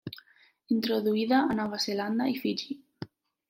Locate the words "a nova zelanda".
1.51-2.31